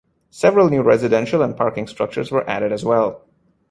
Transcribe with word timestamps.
Several 0.31 0.67
new 0.69 0.81
residential 0.81 1.43
and 1.43 1.55
parking 1.55 1.85
structures 1.85 2.31
were 2.31 2.49
added 2.49 2.71
as 2.71 2.83
well. 2.83 3.23